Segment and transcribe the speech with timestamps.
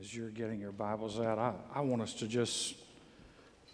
[0.00, 2.74] as you're getting your Bibles out, I, I want us to just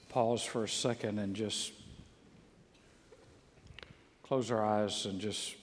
[0.09, 1.73] pause for a second and just
[4.25, 5.55] close our eyes and just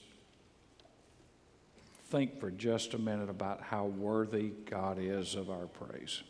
[2.08, 6.22] think for just a minute about how worthy God is of our praise.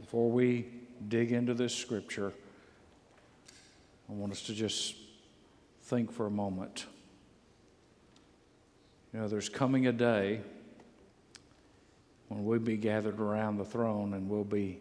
[0.00, 0.66] Before we
[1.08, 2.32] dig into this scripture,
[4.08, 4.94] I want us to just
[5.82, 6.86] think for a moment.
[9.12, 10.40] You know, there's coming a day
[12.30, 14.78] when we'll be gathered around the throne and we'll be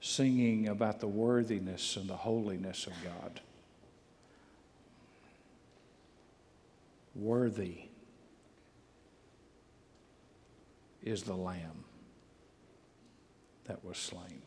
[0.00, 3.40] singing about the worthiness and the holiness of God.
[7.14, 7.82] Worthy
[11.04, 11.84] is the Lamb
[13.66, 14.42] that was slain.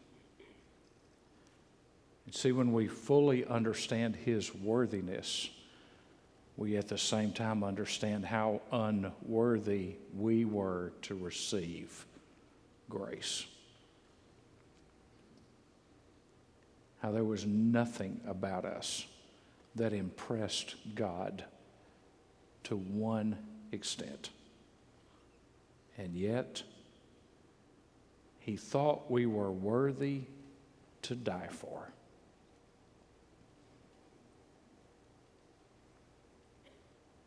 [2.26, 5.50] And see, when we fully understand His worthiness,
[6.58, 12.06] we at the same time understand how unworthy we were to receive
[12.90, 13.46] grace.
[17.02, 19.06] How there was nothing about us
[19.76, 21.44] that impressed God
[22.64, 23.38] to one
[23.72, 24.30] extent.
[25.98, 26.64] And yet,
[28.40, 30.22] He thought we were worthy
[31.04, 31.90] to die for.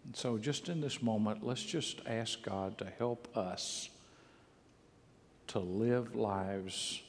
[0.08, 3.90] And so, just in this moment, let's just ask God to help us
[5.48, 7.02] to live lives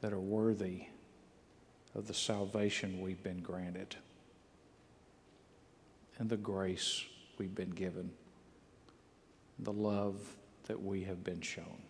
[0.00, 0.84] that are worthy
[1.94, 3.96] of the salvation we've been granted
[6.18, 7.04] and the grace
[7.36, 8.10] we've been given,
[9.58, 10.16] the love
[10.68, 11.82] that we have been shown.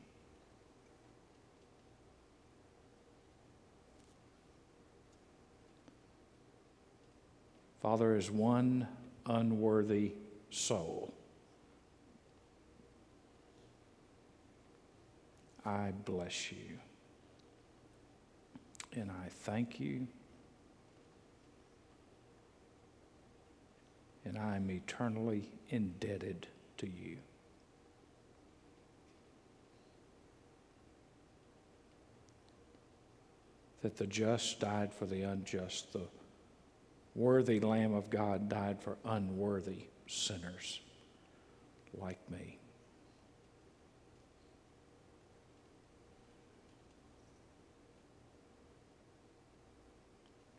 [7.81, 8.89] Father, as one
[9.27, 10.13] unworthy
[10.51, 11.15] soul.
[15.65, 16.79] I bless you.
[18.93, 20.07] And I thank you.
[24.25, 26.47] And I am eternally indebted
[26.79, 27.19] to you.
[33.83, 36.09] That the just died for the unjust, the
[37.15, 40.81] worthy Lamb of God died for unworthy sinners
[41.99, 42.59] like me.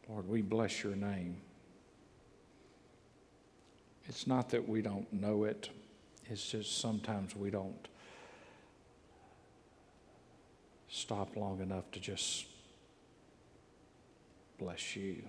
[0.08, 1.38] Lord, we bless your name.
[4.08, 5.70] It's not that we don't know it,
[6.28, 7.88] it's just sometimes we don't
[10.88, 12.46] stop long enough to just
[14.60, 15.24] bless you.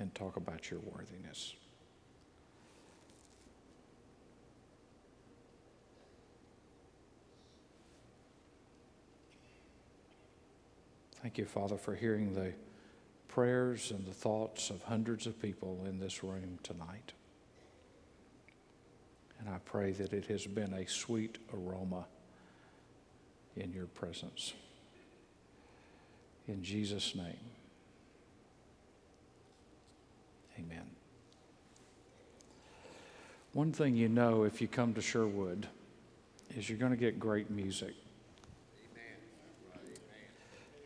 [0.00, 1.54] And talk about your worthiness.
[11.22, 12.54] Thank you, Father, for hearing the
[13.28, 17.12] prayers and the thoughts of hundreds of people in this room tonight.
[19.38, 22.06] And I pray that it has been a sweet aroma
[23.54, 24.54] in your presence.
[26.48, 27.59] In Jesus' name.
[30.60, 30.90] Amen.
[33.52, 35.66] One thing you know if you come to Sherwood
[36.56, 37.94] is you're going to get great music.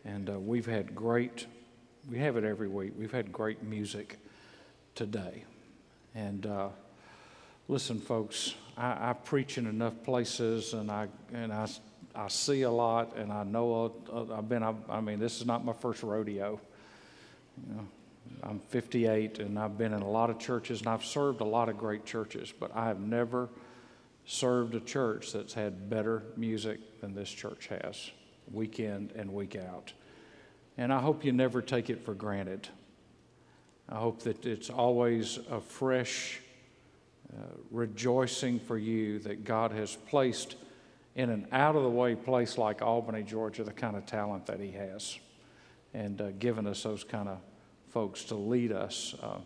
[0.05, 1.47] And uh, we've had great,
[2.09, 2.93] we have it every week.
[2.97, 4.17] We've had great music
[4.93, 5.43] today.
[6.13, 6.69] And uh,
[7.67, 11.67] listen, folks, I, I, preach in enough places and I, and I,
[12.13, 15.65] I see a lot and I know, I've been, I, I mean, this is not
[15.65, 16.61] my first rodeo.
[17.67, 17.87] You know,
[18.43, 21.69] I'm 58 and I've been in a lot of churches and I've served a lot
[21.69, 23.49] of great churches, but I have never
[24.25, 28.11] served a church that's had better music than this church has,
[28.51, 29.93] week in and week out.
[30.77, 32.67] And I hope you never take it for granted.
[33.87, 36.39] I hope that it's always a fresh
[37.31, 40.55] uh, rejoicing for you that God has placed
[41.15, 44.59] in an out of the way place like Albany, Georgia, the kind of talent that
[44.59, 45.17] He has,
[45.93, 47.37] and uh, given us those kind of
[47.95, 49.15] folks to lead us.
[49.23, 49.37] Uh,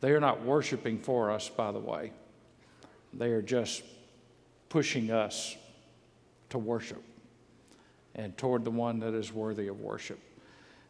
[0.00, 2.12] they are not worshiping for us, by the way.
[3.12, 3.82] They are just
[4.68, 5.56] pushing us
[6.50, 7.02] to worship
[8.14, 10.20] and toward the one that is worthy of worship.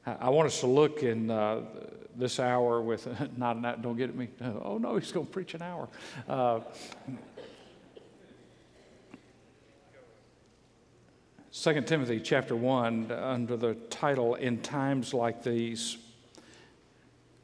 [0.04, 1.62] I want us to look in uh,
[2.14, 3.08] this hour with,
[3.38, 4.28] not an don't get at me,
[4.62, 5.88] oh no, he's going to preach an hour.
[6.28, 6.60] Uh,
[11.52, 15.96] 2 Timothy chapter 1, under the title, In Times Like These.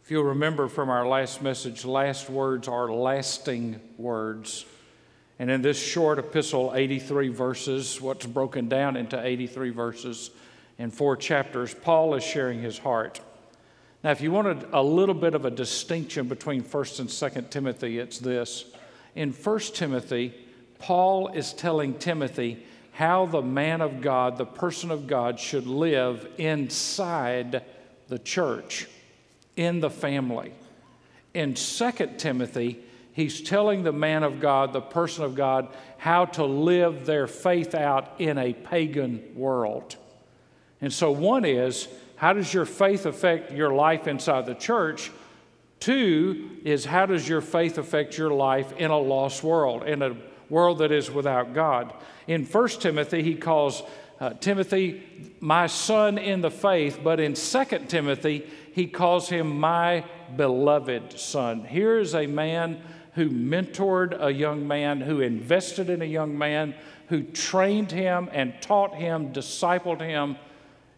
[0.04, 4.66] If you'll remember from our last message, last words are lasting words.
[5.38, 10.30] And in this short epistle, 83 verses, what's broken down into 83 verses
[10.76, 13.18] in four chapters, Paul is sharing his heart.
[14.02, 17.98] Now, if you wanted a little bit of a distinction between 1st and 2nd Timothy,
[17.98, 18.66] it's this.
[19.14, 20.34] In 1st Timothy,
[20.80, 22.62] Paul is telling Timothy
[22.92, 27.62] how the man of God, the person of God, should live inside
[28.08, 28.86] the church,
[29.56, 30.52] in the family.
[31.32, 32.80] In 2 Timothy,
[33.12, 35.68] he's telling the man of God, the person of God,
[35.98, 39.96] how to live their faith out in a pagan world.
[40.80, 45.10] And so, one is, how does your faith affect your life inside the church?
[45.80, 50.16] Two is, how does your faith affect your life in a lost world, in a
[50.48, 51.92] world that is without God?
[52.26, 53.82] In 1 Timothy, he calls
[54.20, 55.02] uh, Timothy
[55.40, 60.04] my son in the faith, but in 2 Timothy, he calls him my
[60.36, 61.64] beloved son.
[61.64, 62.82] Here is a man
[63.12, 66.74] who mentored a young man, who invested in a young man,
[67.06, 70.36] who trained him and taught him, discipled him,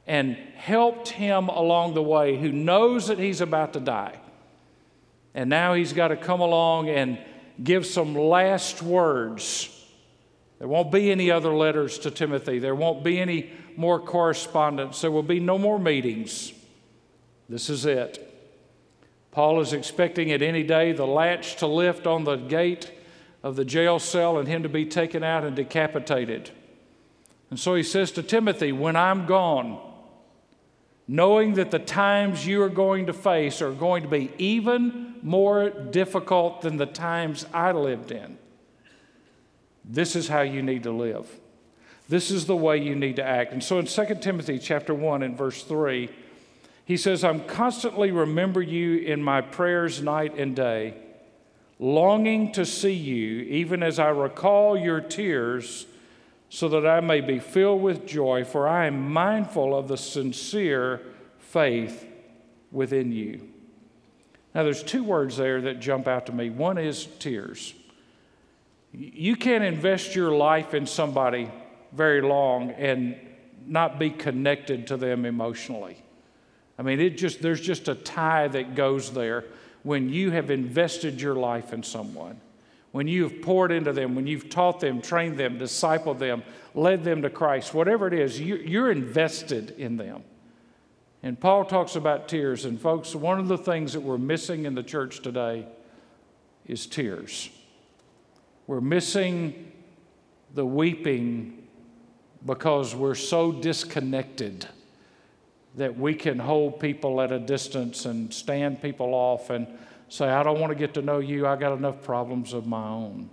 [0.07, 4.19] and helped him along the way, who knows that he's about to die.
[5.35, 7.19] And now he's got to come along and
[7.63, 9.69] give some last words.
[10.59, 12.59] There won't be any other letters to Timothy.
[12.59, 15.03] There won't be any more correspondence.
[15.03, 16.55] There will be no more meetings.
[17.49, 18.33] This is it.
[19.31, 22.91] Paul is expecting at any day the latch to lift on the gate
[23.43, 26.51] of the jail cell and him to be taken out and decapitated.
[27.51, 29.79] And so he says to Timothy, When I'm gone,
[31.07, 35.71] knowing that the times you are going to face are going to be even more
[35.71, 38.39] difficult than the times I lived in,
[39.85, 41.29] this is how you need to live.
[42.09, 43.53] This is the way you need to act.
[43.53, 46.09] And so in 2 Timothy chapter 1 and verse 3,
[46.87, 50.95] he says, I'm constantly remember you in my prayers night and day,
[51.81, 55.87] longing to see you, even as I recall your tears,
[56.49, 61.01] so that I may be filled with joy, for I am mindful of the sincere
[61.41, 62.07] faith
[62.71, 63.49] within you.
[64.55, 66.51] Now, there's two words there that jump out to me.
[66.51, 67.75] One is tears.
[68.93, 71.51] You can't invest your life in somebody
[71.93, 73.17] very long and
[73.67, 76.01] not be connected to them emotionally.
[76.79, 79.45] I mean, it just, there's just a tie that goes there
[79.83, 82.41] when you have invested your life in someone,
[82.93, 86.43] when you've poured into them, when you've taught them, trained them, discipled them,
[86.75, 90.25] led them to Christ, whatever it is, you, you're invested in them.
[91.23, 92.65] And Paul talks about tears.
[92.65, 95.67] And, folks, one of the things that we're missing in the church today
[96.67, 97.49] is tears.
[98.67, 99.73] We're missing
[100.55, 101.67] the weeping
[102.45, 104.67] because we're so disconnected
[105.77, 109.67] that we can hold people at a distance and stand people off and
[110.09, 112.89] say, I don't want to get to know you, I got enough problems of my
[112.89, 113.29] own.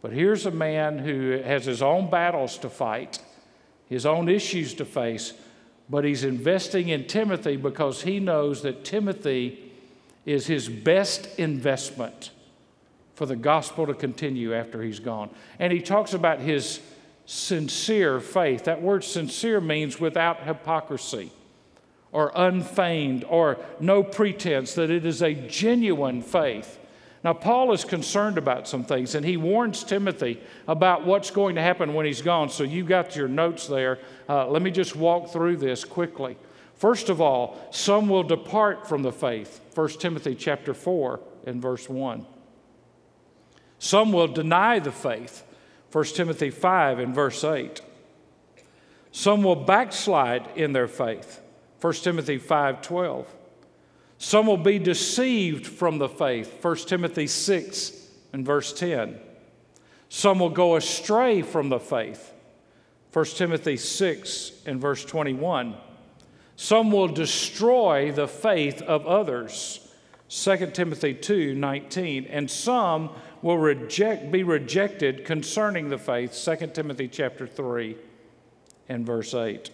[0.00, 3.18] But here's a man who has his own battles to fight,
[3.88, 5.34] his own issues to face,
[5.88, 9.72] but he's investing in Timothy because he knows that Timothy
[10.24, 12.30] is his best investment
[13.14, 15.30] for the gospel to continue after he's gone.
[15.58, 16.80] And he talks about his
[17.26, 18.64] sincere faith.
[18.64, 21.30] That word sincere means without hypocrisy
[22.12, 26.78] or unfeigned or no pretense, that it is a genuine faith.
[27.24, 31.62] Now, Paul is concerned about some things, and he warns Timothy about what's going to
[31.62, 32.50] happen when he's gone.
[32.50, 33.98] So, you got your notes there.
[34.28, 36.36] Uh, let me just walk through this quickly.
[36.76, 39.60] First of all, some will depart from the faith.
[39.74, 42.26] 1 Timothy chapter 4 and verse 1.
[43.78, 45.44] Some will deny the faith.
[45.94, 47.80] 1 Timothy 5 and verse 8.
[49.12, 51.40] Some will backslide in their faith.
[51.80, 53.26] 1 Timothy 5:12.
[54.18, 56.58] Some will be deceived from the faith.
[56.60, 59.20] 1 Timothy 6 and verse 10.
[60.08, 62.32] Some will go astray from the faith.
[63.12, 65.76] 1 Timothy 6 and verse 21.
[66.56, 69.78] Some will destroy the faith of others.
[70.28, 72.26] 2 Timothy 2 19.
[72.26, 73.10] And some
[73.44, 77.94] will reject, be rejected concerning the faith, 2 Timothy chapter 3
[78.88, 79.68] and verse 8.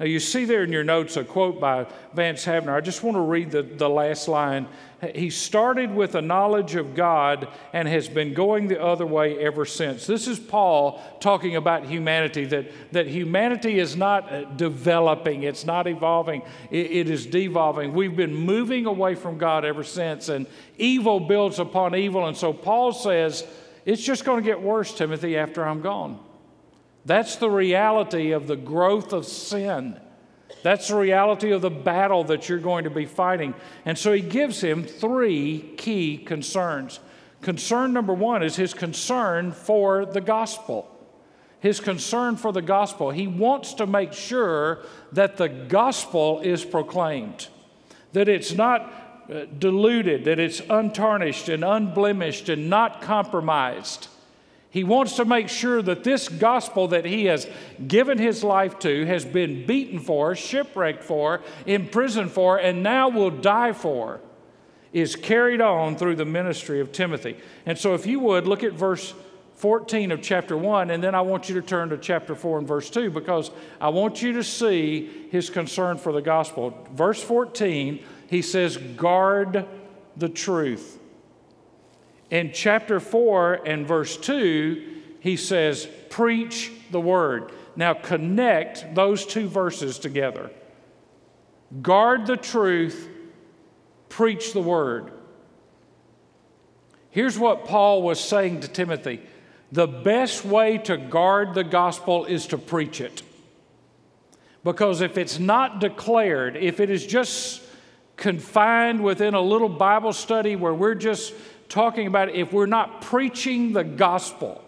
[0.00, 2.72] Now, you see there in your notes a quote by Vance Havner.
[2.72, 4.68] I just want to read the, the last line.
[5.14, 9.64] He started with a knowledge of God and has been going the other way ever
[9.64, 10.08] since.
[10.08, 16.42] This is Paul talking about humanity, that, that humanity is not developing, it's not evolving,
[16.72, 17.92] it, it is devolving.
[17.92, 22.26] We've been moving away from God ever since, and evil builds upon evil.
[22.26, 23.46] And so Paul says,
[23.84, 26.18] It's just going to get worse, Timothy, after I'm gone.
[27.04, 30.00] That's the reality of the growth of sin.
[30.62, 33.54] That's the reality of the battle that you're going to be fighting.
[33.84, 37.00] And so he gives him three key concerns
[37.40, 40.90] Concern number one is his concern for the gospel.
[41.60, 43.10] His concern for the gospel.
[43.10, 47.48] He wants to make sure that the gospel is proclaimed,
[48.12, 54.08] that it's not uh, diluted, that it's untarnished and unblemished and not compromised.
[54.78, 57.48] He wants to make sure that this gospel that he has
[57.88, 63.32] given his life to, has been beaten for, shipwrecked for, imprisoned for, and now will
[63.32, 64.20] die for,
[64.92, 67.38] is carried on through the ministry of Timothy.
[67.66, 69.14] And so, if you would, look at verse
[69.56, 72.68] 14 of chapter 1, and then I want you to turn to chapter 4 and
[72.68, 76.86] verse 2 because I want you to see his concern for the gospel.
[76.92, 79.66] Verse 14, he says, Guard
[80.16, 81.00] the truth.
[82.30, 87.52] In chapter 4 and verse 2, he says, Preach the word.
[87.76, 90.50] Now connect those two verses together.
[91.82, 93.08] Guard the truth,
[94.08, 95.12] preach the word.
[97.10, 99.20] Here's what Paul was saying to Timothy
[99.70, 103.22] the best way to guard the gospel is to preach it.
[104.64, 107.62] Because if it's not declared, if it is just
[108.16, 111.34] confined within a little Bible study where we're just
[111.68, 114.64] talking about if we're not preaching the gospel,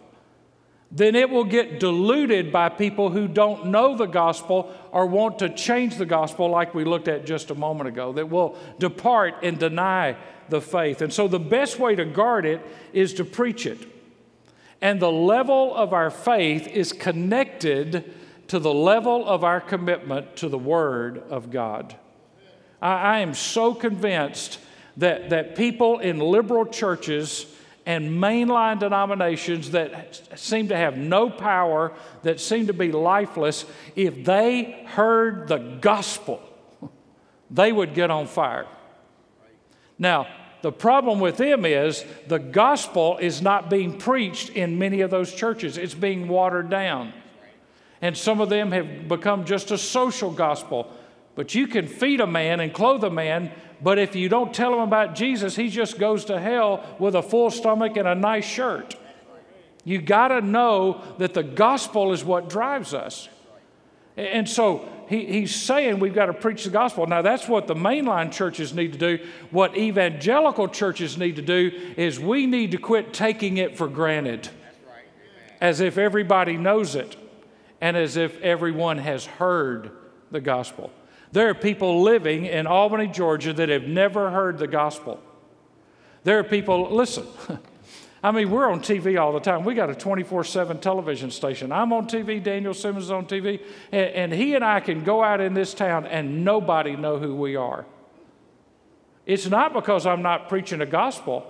[0.92, 5.48] then it will get diluted by people who don't know the gospel or want to
[5.48, 9.58] change the gospel, like we looked at just a moment ago, that will depart and
[9.58, 10.16] deny
[10.48, 11.00] the faith.
[11.00, 12.60] And so the best way to guard it
[12.92, 13.78] is to preach it.
[14.80, 18.12] And the level of our faith is connected
[18.48, 21.94] to the level of our commitment to the Word of God.
[22.82, 24.58] I, I am so convinced
[24.96, 27.46] that, that people in liberal churches
[27.86, 31.92] and mainline denominations that seem to have no power,
[32.22, 33.64] that seem to be lifeless,
[33.96, 36.42] if they heard the gospel,
[37.50, 38.66] they would get on fire.
[39.98, 40.26] Now,
[40.62, 45.32] the problem with them is the gospel is not being preached in many of those
[45.32, 47.12] churches, it's being watered down.
[48.02, 50.90] And some of them have become just a social gospel.
[51.34, 54.74] But you can feed a man and clothe a man, but if you don't tell
[54.74, 58.44] him about Jesus, he just goes to hell with a full stomach and a nice
[58.44, 58.94] shirt.
[59.84, 63.28] You got to know that the gospel is what drives us.
[64.16, 67.06] And so he, he's saying we've got to preach the gospel.
[67.06, 69.26] Now, that's what the mainline churches need to do.
[69.50, 74.48] What evangelical churches need to do is we need to quit taking it for granted
[75.60, 77.16] as if everybody knows it
[77.80, 79.90] and as if everyone has heard
[80.30, 80.90] the gospel.
[81.32, 85.20] There are people living in Albany, Georgia that have never heard the gospel.
[86.24, 87.26] There are people, listen,
[88.22, 89.64] I mean, we're on TV all the time.
[89.64, 91.72] We got a 24 7 television station.
[91.72, 95.22] I'm on TV, Daniel Simmons is on TV, and, and, he and I can go
[95.22, 97.86] out in this town and nobody know who we are.
[99.24, 101.46] It's not because I'm not preaching a gospel,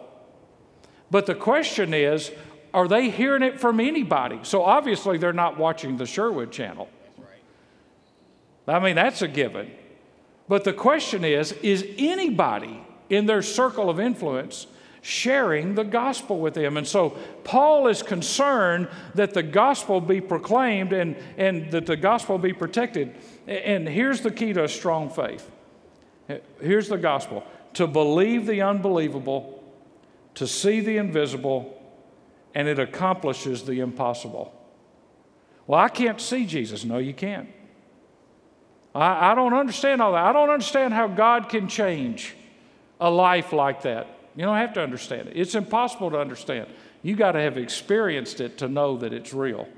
[1.11, 2.31] but the question is,
[2.73, 4.39] are they hearing it from anybody?
[4.43, 6.89] So obviously they're not watching the Sherwood channel.
[8.71, 9.71] I mean, that's a given.
[10.49, 14.67] But the question is, is anybody in their circle of influence
[15.03, 16.77] sharing the gospel with them.
[16.77, 22.37] And so Paul is concerned that the gospel be proclaimed and, and that the gospel
[22.39, 23.15] be protected.
[23.47, 25.51] And here's the key to a strong faith
[26.61, 29.63] here's the gospel to believe the unbelievable,
[30.35, 31.77] to see the invisible,
[32.55, 34.53] and it accomplishes the impossible.
[35.67, 36.85] Well, I can't see Jesus.
[36.85, 37.49] No, you can't.
[38.95, 40.25] I, I don't understand all that.
[40.25, 42.35] I don't understand how God can change
[43.01, 44.07] a life like that.
[44.37, 45.37] You don't have to understand it.
[45.37, 46.69] It's impossible to understand.
[47.03, 49.69] You got to have experienced it to know that it's real.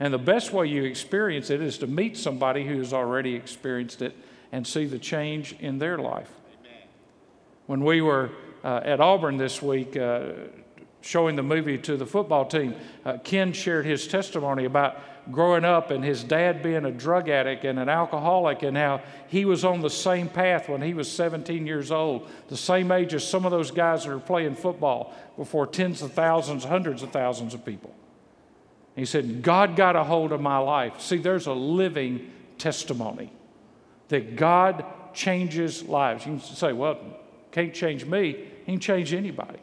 [0.00, 4.02] And the best way you experience it is to meet somebody who has already experienced
[4.02, 4.16] it
[4.50, 6.30] and see the change in their life.
[6.60, 6.88] Amen.
[7.66, 8.30] When we were
[8.64, 10.32] uh, at Auburn this week, uh,
[11.02, 14.96] showing the movie to the football team, uh, Ken shared his testimony about
[15.30, 19.44] growing up and his dad being a drug addict and an alcoholic, and how he
[19.44, 23.26] was on the same path when he was 17 years old, the same age as
[23.26, 27.54] some of those guys that are playing football before tens of thousands, hundreds of thousands
[27.54, 27.94] of people.
[28.96, 31.00] He said, God got a hold of my life.
[31.00, 33.32] See, there's a living testimony
[34.08, 36.26] that God changes lives.
[36.26, 36.98] You can say, well,
[37.52, 38.48] can't change me.
[38.66, 39.58] He can change anybody.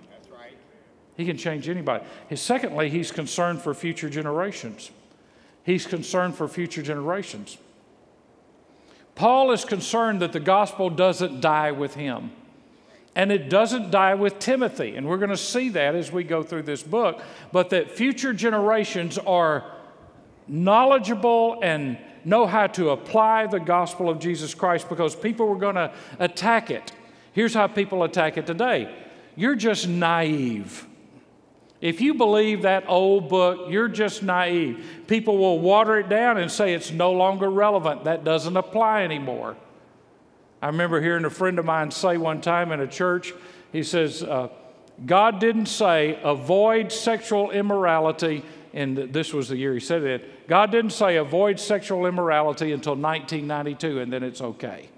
[1.20, 2.06] He can change anybody.
[2.36, 4.90] secondly, he's concerned for future generations.
[5.66, 7.58] He's concerned for future generations.
[9.16, 12.32] Paul is concerned that the gospel doesn't die with him.
[13.18, 14.96] And it doesn't die with Timothy.
[14.96, 17.22] And we're going to see that as we go through this book.
[17.52, 19.70] But that future generations are
[20.48, 25.76] knowledgeable and know how to apply the gospel of Jesus Christ because people were going
[25.76, 26.94] to attack it.
[27.34, 28.90] Here's how people attack it today
[29.36, 30.86] you're just naive.
[31.82, 35.04] If you believe that old book, you're just naive.
[35.08, 38.04] People will water it down and say it's no longer relevant.
[38.04, 39.56] That doesn't apply anymore.
[40.62, 43.34] I remember hearing a friend of mine say one time in a church,
[43.72, 44.50] he says, uh,
[45.06, 48.44] God didn't say avoid sexual immorality,
[48.74, 50.48] and this was the year he said it.
[50.48, 54.90] God didn't say avoid sexual immorality until 1992, and then it's okay.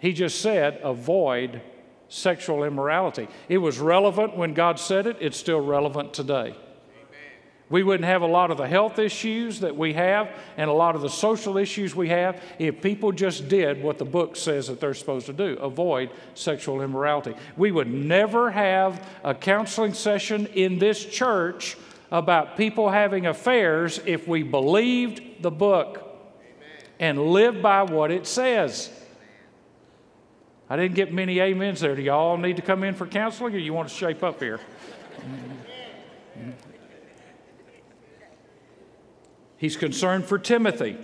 [0.00, 1.62] He just said avoid
[2.08, 3.28] sexual immorality.
[3.48, 6.54] It was relevant when God said it, it's still relevant today.
[7.68, 10.94] We wouldn't have a lot of the health issues that we have and a lot
[10.94, 14.78] of the social issues we have if people just did what the book says that
[14.78, 17.34] they're supposed to do avoid sexual immorality.
[17.56, 21.76] We would never have a counseling session in this church
[22.12, 26.04] about people having affairs if we believed the book
[27.00, 28.90] and lived by what it says.
[30.68, 31.94] I didn't get many amens there.
[31.94, 34.60] Do y'all need to come in for counseling or you want to shape up here?
[39.56, 40.96] He's concerned for Timothy.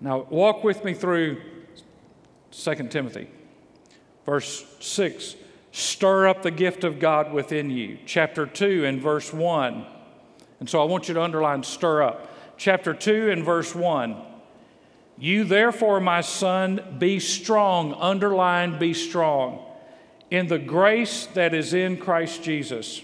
[0.00, 1.40] Now, walk with me through
[2.52, 3.28] 2 Timothy,
[4.24, 5.36] verse 6.
[5.72, 7.98] Stir up the gift of God within you.
[8.06, 9.86] Chapter 2 and verse 1.
[10.60, 12.28] And so I want you to underline stir up.
[12.56, 14.16] Chapter 2 and verse 1.
[15.20, 17.92] You therefore, my son, be strong.
[17.94, 19.62] Underline, be strong.
[20.30, 23.02] In the grace that is in Christ Jesus.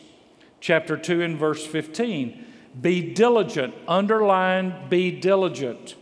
[0.58, 2.44] Chapter 2 and verse 15.
[2.80, 3.74] Be diligent.
[3.86, 5.94] Underline, be diligent.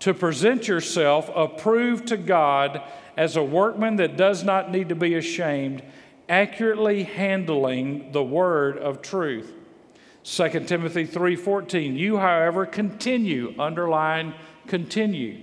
[0.00, 2.82] To present yourself approved to God
[3.16, 5.82] as a workman that does not need to be ashamed,
[6.28, 9.52] accurately handling the word of truth.
[10.24, 14.34] 2 Timothy 3:14 You however continue underline
[14.66, 15.38] continue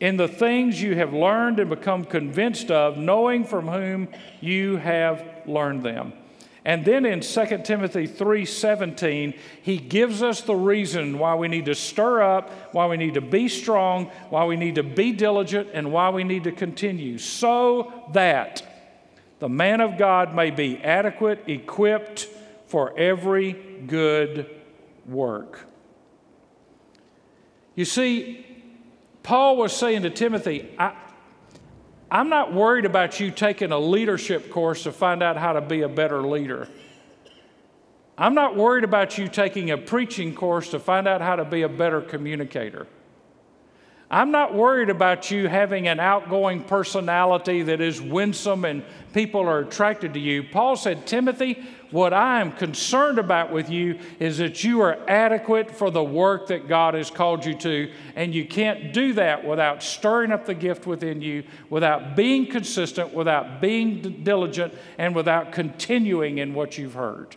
[0.00, 4.08] in the things you have learned and become convinced of knowing from whom
[4.40, 6.12] you have learned them.
[6.64, 11.74] And then in 2 Timothy 3:17, he gives us the reason why we need to
[11.74, 15.92] stir up, why we need to be strong, why we need to be diligent, and
[15.92, 18.62] why we need to continue, so that
[19.40, 22.28] the man of God may be adequate, equipped
[22.66, 23.52] for every
[23.86, 24.48] good
[25.06, 25.66] work.
[27.74, 28.46] You see,
[29.22, 30.94] Paul was saying to Timothy, I,
[32.10, 35.82] I'm not worried about you taking a leadership course to find out how to be
[35.82, 36.68] a better leader.
[38.18, 41.62] I'm not worried about you taking a preaching course to find out how to be
[41.62, 42.86] a better communicator.
[44.10, 49.60] I'm not worried about you having an outgoing personality that is winsome and people are
[49.60, 50.42] attracted to you.
[50.42, 55.70] Paul said, Timothy, what I am concerned about with you is that you are adequate
[55.70, 59.82] for the work that God has called you to, and you can't do that without
[59.82, 66.38] stirring up the gift within you, without being consistent, without being diligent, and without continuing
[66.38, 67.36] in what you've heard.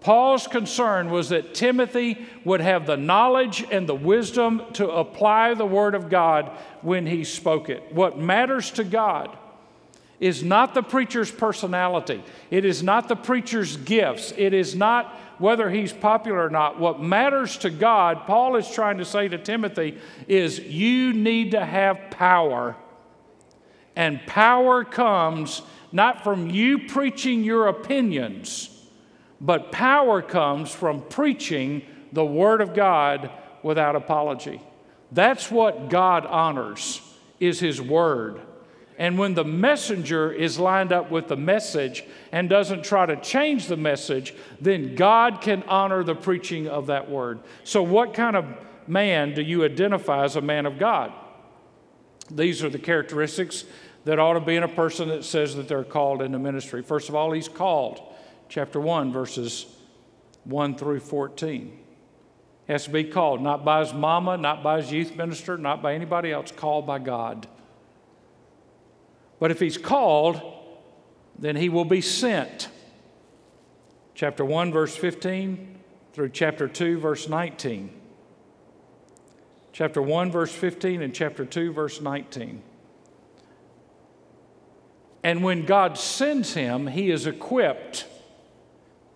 [0.00, 5.66] Paul's concern was that Timothy would have the knowledge and the wisdom to apply the
[5.66, 7.92] Word of God when he spoke it.
[7.92, 9.36] What matters to God
[10.20, 15.70] is not the preacher's personality, it is not the preacher's gifts, it is not whether
[15.70, 16.80] he's popular or not.
[16.80, 21.64] What matters to God, Paul is trying to say to Timothy, is you need to
[21.64, 22.74] have power.
[23.94, 28.78] And power comes not from you preaching your opinions
[29.40, 33.30] but power comes from preaching the Word of God
[33.62, 34.60] without apology.
[35.12, 37.00] That's what God honors,
[37.38, 38.40] is His Word.
[38.98, 43.68] And when the messenger is lined up with the message and doesn't try to change
[43.68, 47.38] the message, then God can honor the preaching of that word.
[47.62, 48.44] So, what kind of
[48.88, 51.12] man do you identify as a man of God?
[52.28, 53.64] These are the characteristics
[54.04, 56.82] that ought to be in a person that says that they're called into ministry.
[56.82, 58.00] First of all, he's called
[58.48, 59.66] chapter 1, verses
[60.44, 61.78] 1 through 14.
[62.66, 65.82] He has to be called, not by his mama, not by his youth minister, not
[65.82, 67.46] by anybody else, called by God.
[69.38, 70.40] But if he's called,
[71.38, 72.68] then he will be sent.
[74.14, 75.78] Chapter 1, verse 15
[76.12, 77.90] through chapter 2, verse 19.
[79.72, 82.62] Chapter 1, verse 15, and chapter 2, verse 19.
[85.22, 88.06] And when God sends him, he is equipped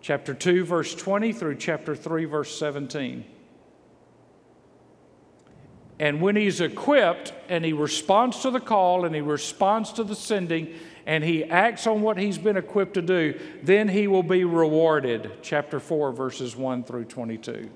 [0.01, 3.25] chapter 2, verse 20 through chapter 3, verse 17.
[6.03, 10.17] And when he's equipped and he responds to the call and he responds to the
[10.17, 10.73] sending
[11.05, 15.31] and he acts on what he's been equipped to do, then he will be rewarded.
[15.41, 17.69] Chapter 4, verses 1 through 22.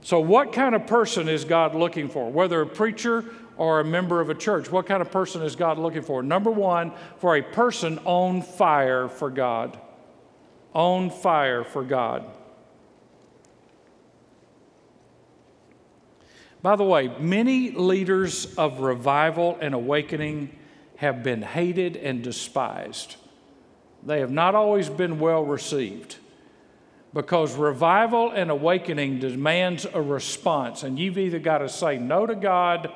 [0.00, 2.30] So, what kind of person is God looking for?
[2.30, 3.24] Whether a preacher
[3.56, 6.22] or a member of a church, what kind of person is God looking for?
[6.22, 9.76] Number one, for a person on fire for God.
[10.72, 12.24] on fire for God.
[16.64, 20.48] By the way, many leaders of revival and awakening
[20.96, 23.16] have been hated and despised.
[24.02, 26.16] They have not always been well received
[27.12, 32.34] because revival and awakening demands a response, and you've either got to say no to
[32.34, 32.90] God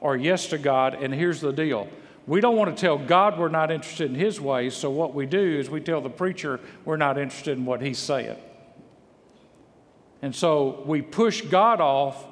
[0.00, 0.94] or yes to God.
[0.94, 1.88] And here's the deal
[2.26, 5.26] we don't want to tell God we're not interested in His ways, so what we
[5.26, 8.36] do is we tell the preacher we're not interested in what He's saying.
[10.22, 12.26] And so we push God off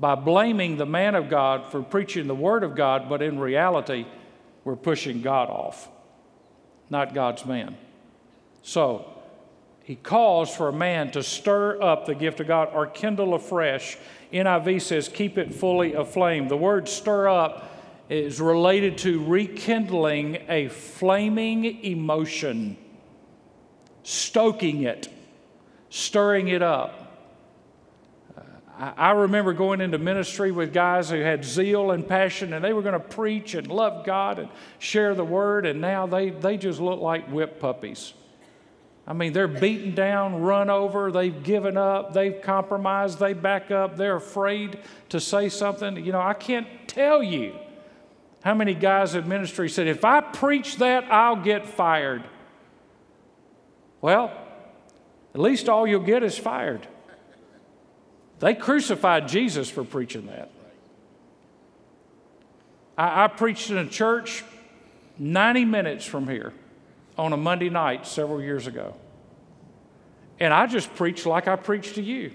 [0.00, 4.06] by blaming the man of God for preaching the Word of God, but in reality,
[4.64, 5.88] we're pushing God off,
[6.88, 7.76] not God's man.
[8.62, 9.06] So,
[9.84, 13.98] he calls for a man to stir up the gift of God or kindle afresh.
[14.32, 16.48] NIV says, keep it fully aflame.
[16.48, 17.68] The word stir up
[18.08, 22.76] is related to rekindling a flaming emotion,
[24.02, 25.08] stoking it,
[25.88, 26.99] stirring it up.
[28.80, 32.80] I remember going into ministry with guys who had zeal and passion, and they were
[32.80, 36.80] going to preach and love God and share the word, and now they, they just
[36.80, 38.14] look like whip puppies.
[39.06, 43.98] I mean, they're beaten down, run over, they've given up, they've compromised, they back up,
[43.98, 44.78] they're afraid
[45.10, 46.02] to say something.
[46.02, 47.56] You know, I can't tell you
[48.42, 52.24] how many guys in ministry said, if I preach that, I'll get fired.
[54.00, 54.32] Well,
[55.34, 56.88] at least all you'll get is fired.
[58.40, 60.50] They crucified Jesus for preaching that.
[62.96, 64.42] I, I, preached in a church
[65.18, 66.52] 90 minutes from here
[67.16, 68.96] on a Monday night several years ago.
[70.38, 72.32] And I just preached like I preach to you.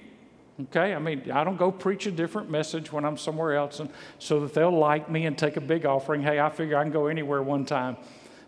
[0.63, 0.93] Okay?
[0.93, 3.89] I mean, I don't go preach a different message when I'm somewhere else and
[4.19, 6.21] so that they'll like me and take a big offering.
[6.21, 7.97] Hey, I figure I can go anywhere one time.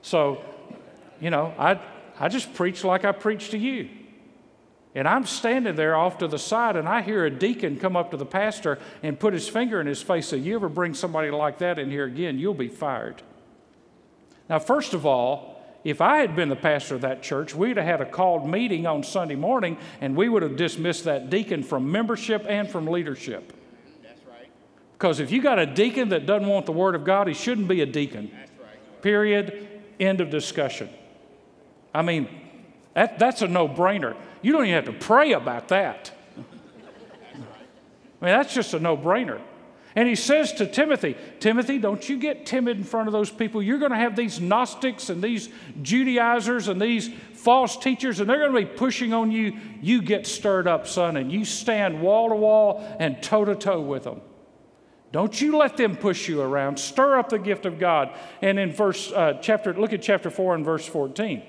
[0.04, 0.44] So,
[1.20, 1.80] you know, I,
[2.20, 3.90] I just preach like I preach to you.
[4.98, 8.10] And I'm standing there off to the side, and I hear a deacon come up
[8.10, 10.96] to the pastor and put his finger in his face and say, You ever bring
[10.96, 13.22] somebody like that in here again, you'll be fired.
[14.50, 17.86] Now, first of all, if I had been the pastor of that church, we'd have
[17.86, 21.92] had a called meeting on Sunday morning, and we would have dismissed that deacon from
[21.92, 23.54] membership and from leadership.
[24.02, 24.50] That's right.
[24.94, 27.68] Because if you got a deacon that doesn't want the Word of God, he shouldn't
[27.68, 28.32] be a deacon.
[28.34, 29.02] That's right.
[29.04, 29.68] Period.
[30.00, 30.90] End of discussion.
[31.94, 32.28] I mean,
[32.98, 34.18] that, that's a no brainer.
[34.42, 36.12] You don't even have to pray about that.
[38.20, 39.40] I mean, that's just a no brainer.
[39.96, 43.62] And he says to Timothy, Timothy, don't you get timid in front of those people.
[43.62, 45.50] You're going to have these Gnostics and these
[45.82, 49.60] Judaizers and these false teachers, and they're going to be pushing on you.
[49.82, 53.82] You get stirred up, son, and you stand wall to wall and toe to toe
[53.82, 54.22] with them.
[55.12, 56.78] Don't you let them push you around.
[56.78, 58.16] Stir up the gift of God.
[58.42, 61.44] And in verse uh, chapter, look at chapter four and verse fourteen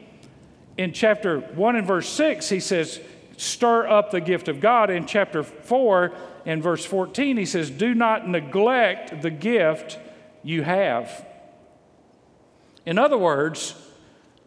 [0.78, 3.00] in chapter 1 and verse 6, he says,
[3.36, 4.90] Stir up the gift of God.
[4.90, 6.14] In chapter 4
[6.46, 9.98] and verse 14, he says, Do not neglect the gift
[10.42, 11.26] you have.
[12.86, 13.74] In other words,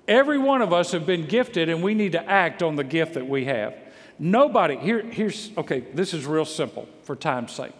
[0.08, 3.14] every one of us have been gifted and we need to act on the gift
[3.14, 3.76] that we have.
[4.18, 7.74] Nobody, here, here's, okay, this is real simple for time's sake.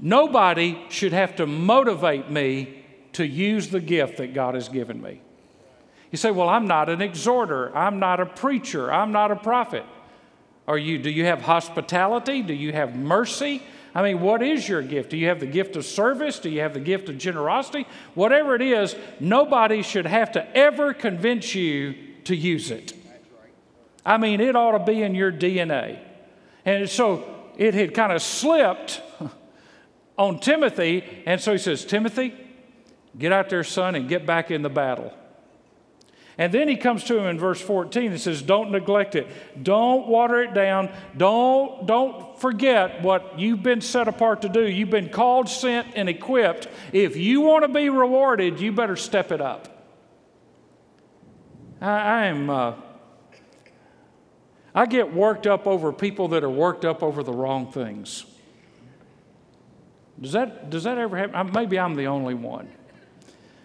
[0.00, 5.20] Nobody should have to motivate me to use the gift that God has given me.
[6.14, 9.84] You say, Well, I'm not an exhorter, I'm not a preacher, I'm not a prophet.
[10.68, 12.40] Are you, do you have hospitality?
[12.40, 13.60] Do you have mercy?
[13.96, 15.10] I mean, what is your gift?
[15.10, 16.38] Do you have the gift of service?
[16.38, 17.88] Do you have the gift of generosity?
[18.14, 21.96] Whatever it is, nobody should have to ever convince you
[22.26, 22.92] to use it.
[24.06, 25.98] I mean, it ought to be in your DNA.
[26.64, 27.24] And so
[27.56, 29.02] it had kind of slipped
[30.16, 31.24] on Timothy.
[31.26, 32.32] And so he says, Timothy,
[33.18, 35.12] get out there, son, and get back in the battle.
[36.36, 39.28] And then he comes to him in verse 14 and says, Don't neglect it.
[39.62, 40.92] Don't water it down.
[41.16, 44.68] Don't, don't forget what you've been set apart to do.
[44.68, 46.66] You've been called, sent, and equipped.
[46.92, 49.86] If you want to be rewarded, you better step it up.
[51.80, 52.50] I, I am.
[52.50, 52.74] Uh,
[54.74, 58.24] I get worked up over people that are worked up over the wrong things.
[60.20, 61.52] Does that, does that ever happen?
[61.52, 62.68] Maybe I'm the only one.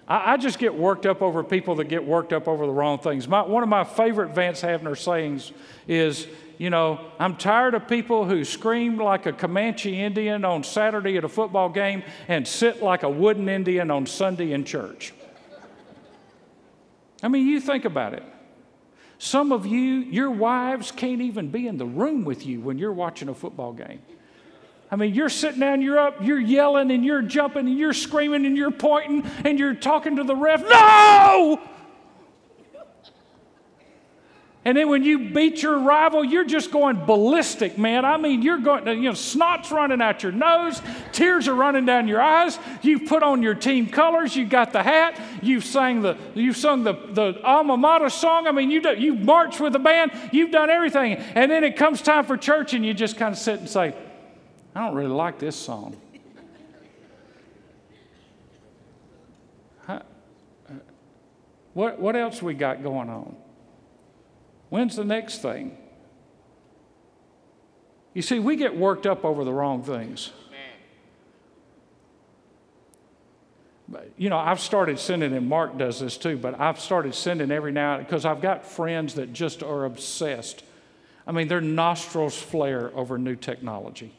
[0.09, 2.99] I, I, just get worked up over people that get worked up over the wrong
[2.99, 3.27] things.
[3.27, 5.51] My, one of my favorite Vance Havner sayings
[5.87, 11.15] is, you know, I'm tired of people who scream like a Comanche Indian on Saturday
[11.17, 15.13] at a football game and sit like a wooden Indian on Sunday in church.
[17.21, 18.23] I mean, you think about it.
[19.17, 22.93] Some of you, your wives can't even be in the room with you when you're
[22.93, 24.01] watching a football game.
[24.91, 28.45] I mean, you're sitting down, you're up, you're yelling and you're jumping and you're screaming
[28.45, 30.63] and you're pointing and you're talking to the ref.
[30.63, 31.61] No!
[34.65, 38.03] And then when you beat your rival, you're just going ballistic, man.
[38.03, 40.81] I mean, you're going, you know, snot's running out your nose,
[41.13, 42.59] tears are running down your eyes.
[42.81, 46.83] You've put on your team colors, you got the hat, you've sang the, you've sung
[46.83, 48.47] the, the alma mater song.
[48.47, 51.13] I mean, you do, you've marched with the band, you've done everything.
[51.13, 53.95] And then it comes time for church, and you just kind of sit and say,
[54.75, 55.95] I don't really like this song.
[61.73, 63.35] What, what else we got going on?
[64.69, 65.77] When's the next thing?
[68.13, 70.31] You see, we get worked up over the wrong things.
[74.17, 77.71] you know, I've started sending, and Mark does this too, but I've started sending every
[77.71, 80.63] now and because I've got friends that just are obsessed.
[81.25, 84.13] I mean, their nostrils flare over new technology.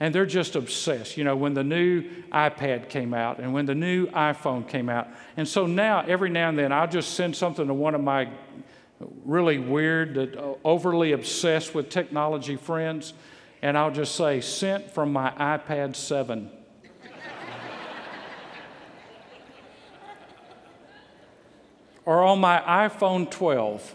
[0.00, 1.16] And they're just obsessed.
[1.16, 5.08] You know, when the new iPad came out and when the new iPhone came out.
[5.36, 8.28] And so now, every now and then, I'll just send something to one of my
[9.24, 13.12] really weird, uh, overly obsessed with technology friends,
[13.62, 16.50] and I'll just say, sent from my iPad 7.
[22.04, 23.94] or on my iPhone 12.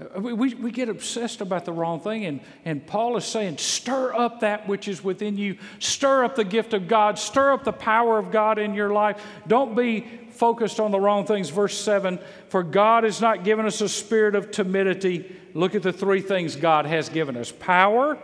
[0.00, 3.58] Uh, we, we, we, get obsessed about the wrong thing, and, and Paul is saying,
[3.58, 7.64] stir up that which is within you, stir up the gift of God, stir up
[7.64, 9.22] the power of God in your life.
[9.46, 11.50] Don't be focused on the wrong things.
[11.50, 15.36] Verse 7 For God has not given us a spirit of timidity.
[15.54, 18.18] Look at the three things God has given us power.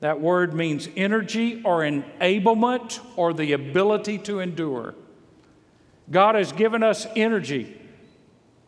[0.00, 4.96] That word means energy or enablement or the ability to endure.
[6.10, 7.78] God has given us energy.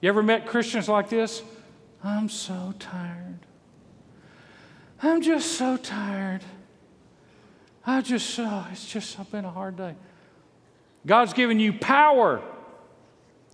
[0.00, 1.42] You ever met Christians like this?
[2.04, 3.38] I'm so tired.
[5.02, 6.42] I'm just so tired.
[7.86, 9.94] I just, oh, it's just I've been a hard day.
[11.06, 12.42] God's given you power,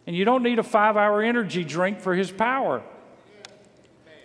[0.06, 2.82] and you don't need a five hour energy drink for His power.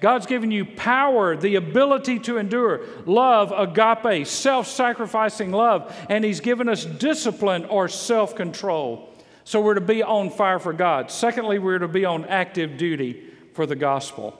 [0.02, 6.40] God's given you power, the ability to endure, love, agape, self sacrificing love, and He's
[6.40, 9.12] given us discipline or self control.
[9.44, 11.12] So we're to be on fire for God.
[11.12, 14.38] Secondly, we're to be on active duty for the gospel.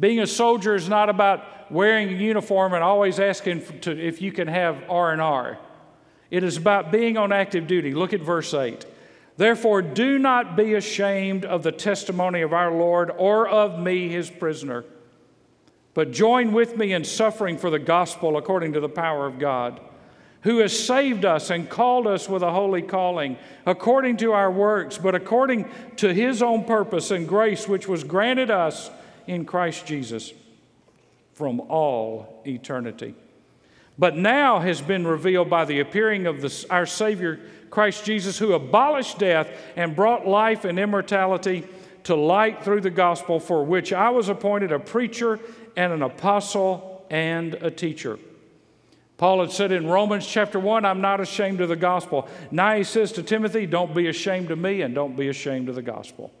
[0.00, 4.32] Being a soldier is not about wearing a uniform and always asking to, if you
[4.32, 5.58] can have R&R.
[6.30, 7.94] It is about being on active duty.
[7.94, 8.86] Look at verse 8.
[9.36, 14.30] Therefore, do not be ashamed of the testimony of our Lord or of me, his
[14.30, 14.84] prisoner,
[15.92, 19.80] but join with me in suffering for the gospel according to the power of God,
[20.46, 24.96] who has saved us and called us with a holy calling, according to our works,
[24.96, 28.90] but according to his own purpose and grace, which was granted us
[29.26, 30.32] in Christ Jesus
[31.34, 33.14] from all eternity
[33.98, 38.52] but now has been revealed by the appearing of the, our Savior Christ Jesus, who
[38.52, 41.66] abolished death and brought life and immortality
[42.04, 45.40] to light through the gospel, for which I was appointed a preacher
[45.76, 48.18] and an apostle and a teacher.
[49.18, 52.28] Paul had said in Romans chapter 1, I'm not ashamed of the gospel.
[52.50, 55.74] Now he says to Timothy, Don't be ashamed of me and don't be ashamed of
[55.74, 56.32] the gospel.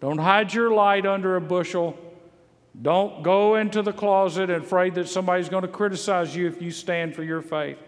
[0.00, 1.98] Don't hide your light under a bushel.
[2.80, 6.70] Don't go into the closet and afraid that somebody's going to criticize you if you
[6.70, 7.78] stand for your faith.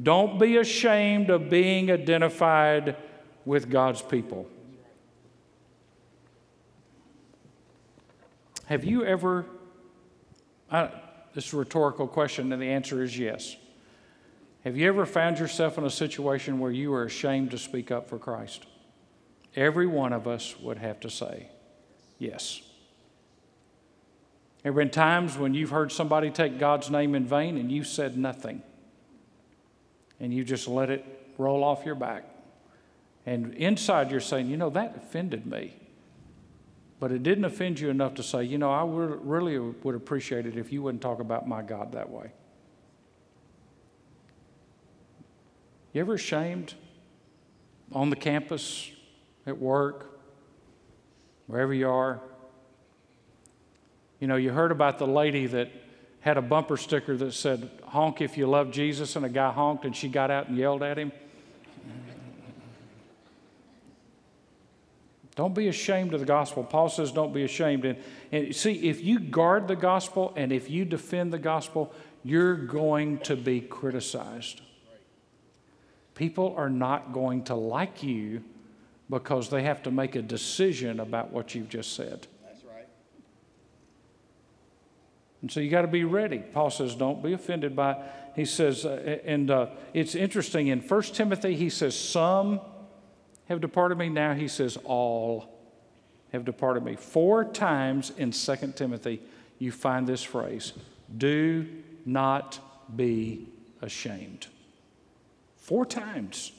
[0.00, 2.96] Don't be ashamed of being identified
[3.44, 4.46] with God's people.
[8.66, 9.46] Have you ever,
[10.70, 10.88] uh,
[11.36, 13.56] this is a rhetorical question, and the answer is yes.
[14.64, 18.08] Have you ever found yourself in a situation where you are ashamed to speak up
[18.08, 18.64] for Christ?
[19.54, 21.50] Every one of us would have to say
[22.18, 22.62] yes.
[24.62, 27.84] There have been times when you've heard somebody take God's name in vain and you
[27.84, 28.62] said nothing.
[30.18, 31.04] And you just let it
[31.36, 32.24] roll off your back.
[33.26, 35.74] And inside you're saying, you know, that offended me.
[36.98, 40.56] But it didn't offend you enough to say, you know, I really would appreciate it
[40.56, 42.32] if you wouldn't talk about my God that way.
[45.92, 46.74] You ever ashamed
[47.92, 48.90] on the campus,
[49.46, 50.18] at work,
[51.46, 52.20] wherever you are?
[54.18, 55.70] You know, you heard about the lady that
[56.20, 59.84] had a bumper sticker that said, honk if you love Jesus, and a guy honked
[59.84, 61.12] and she got out and yelled at him.
[65.36, 66.64] Don't be ashamed of the gospel.
[66.64, 67.84] Paul says, don't be ashamed.
[67.84, 67.98] And,
[68.32, 71.92] and see, if you guard the gospel and if you defend the gospel,
[72.24, 74.62] you're going to be criticized.
[76.14, 78.42] People are not going to like you
[79.10, 82.26] because they have to make a decision about what you've just said.
[82.42, 82.88] That's right.
[85.42, 86.38] And so you got to be ready.
[86.38, 88.02] Paul says, don't be offended by,
[88.34, 92.60] he says, uh, and uh, it's interesting in 1 Timothy, he says, some
[93.48, 94.08] have departed me.
[94.08, 95.56] Now he says, all
[96.32, 96.96] have departed me.
[96.96, 99.22] Four times in 2 Timothy,
[99.58, 100.72] you find this phrase
[101.16, 101.66] do
[102.04, 102.58] not
[102.94, 103.46] be
[103.80, 104.48] ashamed.
[105.56, 106.52] Four times.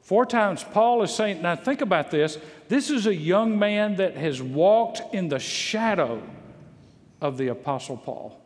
[0.00, 2.38] Four times Paul is saying, now think about this.
[2.68, 6.22] This is a young man that has walked in the shadow
[7.20, 8.40] of the Apostle Paul,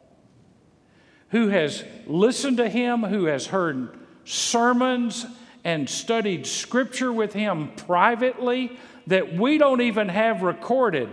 [1.30, 5.26] who has listened to him, who has heard sermons
[5.64, 11.09] and studied scripture with him privately that we don't even have recorded.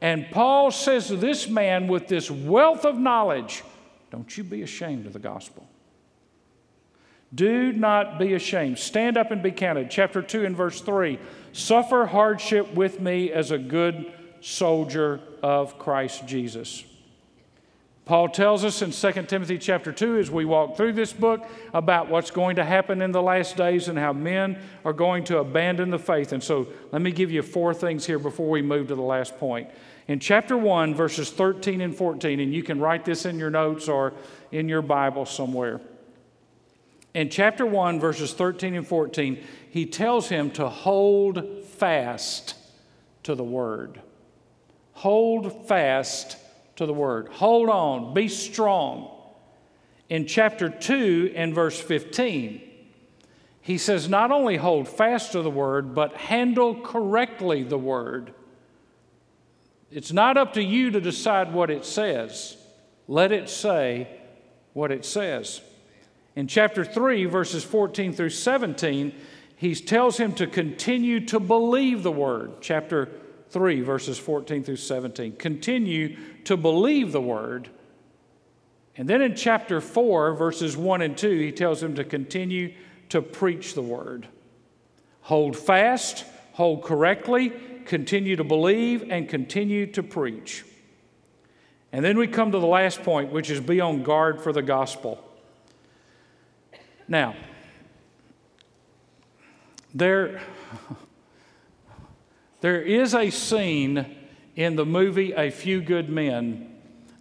[0.00, 3.62] And Paul says to this man with this wealth of knowledge,
[4.10, 5.66] Don't you be ashamed of the gospel.
[7.34, 8.78] Do not be ashamed.
[8.78, 9.90] Stand up and be counted.
[9.90, 11.18] Chapter 2 and verse 3
[11.52, 16.84] Suffer hardship with me as a good soldier of Christ Jesus.
[18.04, 22.08] Paul tells us in 2 Timothy chapter 2 as we walk through this book about
[22.08, 25.90] what's going to happen in the last days and how men are going to abandon
[25.90, 26.32] the faith.
[26.32, 29.38] And so let me give you four things here before we move to the last
[29.38, 29.68] point.
[30.08, 33.88] In chapter 1, verses 13 and 14, and you can write this in your notes
[33.88, 34.14] or
[34.50, 35.80] in your Bible somewhere.
[37.14, 39.38] In chapter 1, verses 13 and 14,
[39.70, 42.56] he tells him to hold fast
[43.22, 44.00] to the word.
[44.94, 46.36] Hold fast
[46.76, 47.28] to the word.
[47.28, 49.10] Hold on, be strong.
[50.08, 52.60] In chapter 2 and verse 15,
[53.60, 58.34] he says, not only hold fast to the word, but handle correctly the word.
[59.90, 62.56] It's not up to you to decide what it says.
[63.06, 64.08] Let it say
[64.72, 65.60] what it says.
[66.34, 69.14] In chapter 3, verses 14 through 17,
[69.54, 72.54] he tells him to continue to believe the word.
[72.60, 73.08] Chapter
[73.52, 75.36] 3, verses 14 through 17.
[75.36, 77.68] Continue to believe the word.
[78.96, 82.74] And then in chapter 4, verses 1 and 2, he tells them to continue
[83.10, 84.26] to preach the word.
[85.22, 87.52] Hold fast, hold correctly,
[87.84, 90.64] continue to believe, and continue to preach.
[91.92, 94.62] And then we come to the last point, which is be on guard for the
[94.62, 95.22] gospel.
[97.06, 97.36] Now,
[99.94, 100.40] there.
[102.62, 104.06] There is a scene
[104.54, 106.72] in the movie A Few Good Men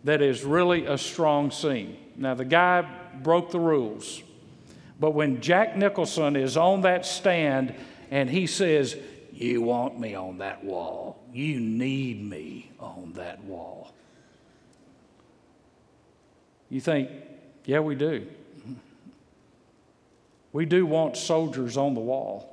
[0.04, 1.98] that is really a strong scene.
[2.16, 2.88] Now, the guy
[3.24, 4.22] broke the rules,
[5.00, 7.74] but when Jack Nicholson is on that stand
[8.12, 8.96] and he says,
[9.34, 13.92] You want me on that wall, you need me on that wall.
[16.70, 17.10] You think,
[17.66, 18.28] Yeah, we do.
[20.54, 22.51] We do want soldiers on the wall.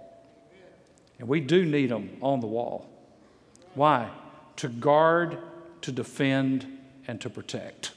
[1.19, 2.89] And we do need them on the wall.
[3.75, 4.11] Why?
[4.57, 5.39] To guard,
[5.83, 6.67] to defend,
[7.07, 7.93] and to protect.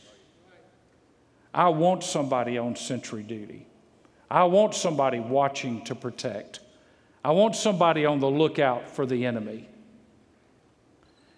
[1.53, 3.67] I want somebody on sentry duty.
[4.29, 6.61] I want somebody watching to protect.
[7.23, 9.67] I want somebody on the lookout for the enemy.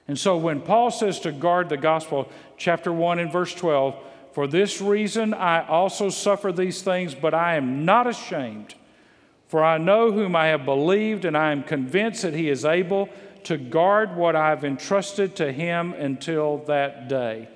[0.07, 3.95] And so when Paul says to guard the gospel, chapter 1 and verse 12,
[4.33, 8.75] for this reason I also suffer these things, but I am not ashamed
[9.53, 13.07] for I know whom I have believed, and I am convinced that he is able
[13.43, 17.49] to guard what I've entrusted to him until that day.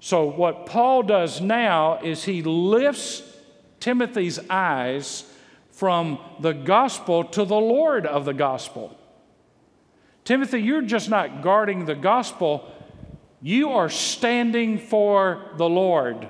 [0.00, 3.22] So, what Paul does now is he lifts
[3.78, 5.30] Timothy's eyes
[5.70, 8.98] from the gospel to the Lord of the gospel.
[10.24, 12.72] Timothy, you're just not guarding the gospel,
[13.42, 16.26] you are standing for the Lord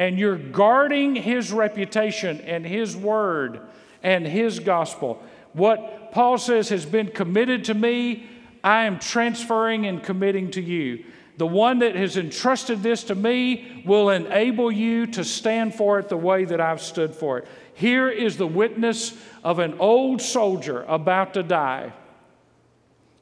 [0.00, 3.60] and you're guarding his reputation and his word
[4.02, 5.22] and his gospel.
[5.52, 8.26] What Paul says has been committed to me,
[8.64, 11.04] I am transferring and committing to you.
[11.36, 16.08] The one that has entrusted this to me will enable you to stand for it
[16.08, 17.48] the way that I've stood for it.
[17.74, 21.92] Here is the witness of an old soldier about to die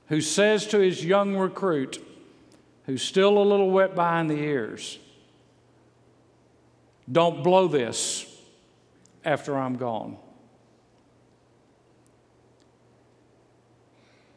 [0.07, 2.01] who says to his young recruit,
[2.87, 5.01] who's still a little wet behind the ears,
[7.11, 8.27] don't blow this
[9.25, 10.17] after I'm gone.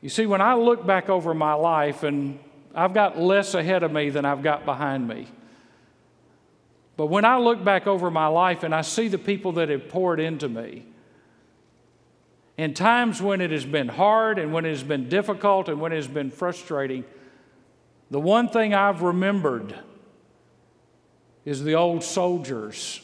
[0.01, 2.39] You see, when I look back over my life, and
[2.73, 5.27] I've got less ahead of me than I've got behind me.
[6.97, 9.89] But when I look back over my life and I see the people that have
[9.89, 10.85] poured into me,
[12.57, 15.91] in times when it has been hard and when it has been difficult and when
[15.91, 17.03] it has been frustrating,
[18.09, 19.75] the one thing I've remembered
[21.45, 23.01] is the old soldiers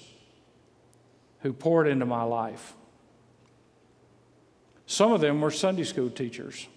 [1.42, 2.74] who poured into my life.
[4.86, 6.68] Some of them were Sunday school teachers.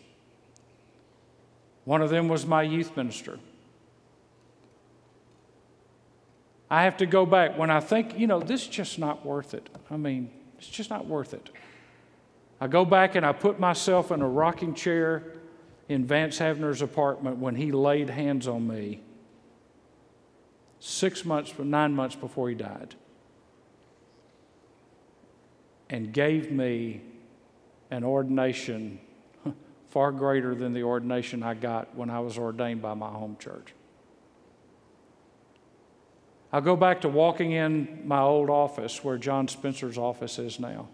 [1.84, 3.38] One of them was my youth minister.
[6.70, 9.54] I have to go back when I think, you know, this is just not worth
[9.54, 9.68] it.
[9.90, 11.50] I mean, it's just not worth it.
[12.61, 15.24] I go back and I put myself in a rocking chair
[15.88, 19.00] in Vance Havner's apartment when he laid hands on me
[20.80, 22.96] six months, nine months before he died,
[25.88, 27.02] and gave me
[27.90, 28.98] an ordination
[29.90, 33.74] far greater than the ordination I got when I was ordained by my home church.
[36.52, 40.88] I'll go back to walking in my old office where John Spencer's office is now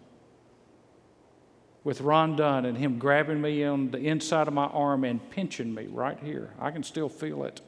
[1.86, 5.72] with Ron Dunn and him grabbing me on the inside of my arm and pinching
[5.72, 6.52] me right here.
[6.58, 7.60] I can still feel it.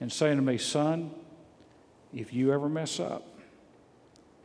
[0.00, 1.10] And saying to me, Son,
[2.14, 3.26] if you ever mess up,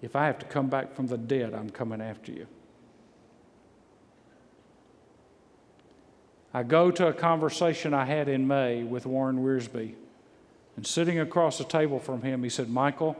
[0.01, 2.47] if I have to come back from the dead, I'm coming after you.
[6.54, 9.95] I go to a conversation I had in May with Warren Wiersbe,
[10.76, 13.16] and sitting across the table from him, he said, Michael,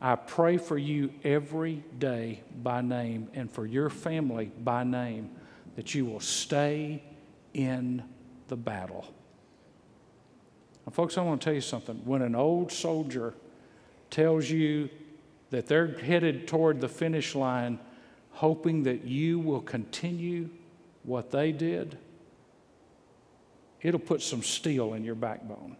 [0.00, 5.30] I pray for you every day by name and for your family by name
[5.74, 7.02] that you will stay
[7.52, 8.04] in
[8.46, 9.12] the battle.
[10.92, 11.96] Folks, I want to tell you something.
[12.04, 13.34] When an old soldier
[14.10, 14.88] tells you
[15.50, 17.78] that they're headed toward the finish line,
[18.32, 20.48] hoping that you will continue
[21.02, 21.98] what they did,
[23.82, 25.76] it'll put some steel in your backbone.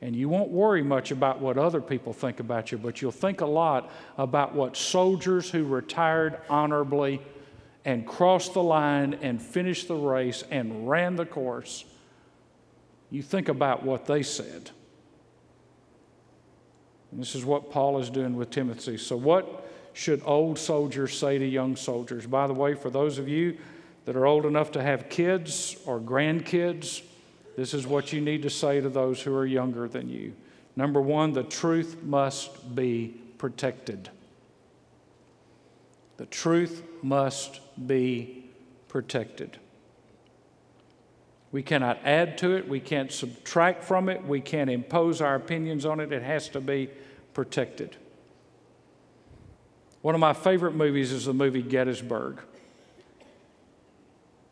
[0.00, 3.40] And you won't worry much about what other people think about you, but you'll think
[3.40, 7.22] a lot about what soldiers who retired honorably
[7.84, 11.84] and crossed the line and finished the race and ran the course.
[13.12, 14.70] You think about what they said.
[17.10, 18.96] And this is what Paul is doing with Timothy.
[18.96, 22.26] So, what should old soldiers say to young soldiers?
[22.26, 23.58] By the way, for those of you
[24.06, 27.02] that are old enough to have kids or grandkids,
[27.54, 30.32] this is what you need to say to those who are younger than you.
[30.74, 34.08] Number one, the truth must be protected.
[36.16, 38.46] The truth must be
[38.88, 39.58] protected.
[41.52, 45.84] We cannot add to it, we can't subtract from it, we can't impose our opinions
[45.84, 46.10] on it.
[46.10, 46.88] It has to be
[47.34, 47.96] protected.
[50.00, 52.40] One of my favorite movies is the movie Gettysburg.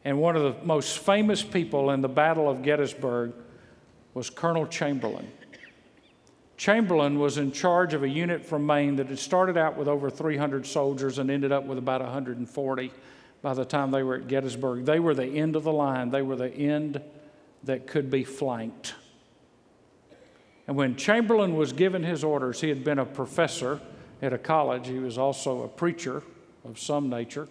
[0.05, 3.33] And one of the most famous people in the Battle of Gettysburg
[4.15, 5.31] was Colonel Chamberlain.
[6.57, 10.11] Chamberlain was in charge of a unit from Maine that had started out with over
[10.11, 12.93] 300 soldiers and ended up with about 140
[13.43, 14.84] by the time they were at Gettysburg.
[14.84, 17.01] They were the end of the line, they were the end
[17.64, 18.95] that could be flanked.
[20.66, 23.80] And when Chamberlain was given his orders, he had been a professor
[24.22, 26.22] at a college, he was also a preacher
[26.64, 27.49] of some nature.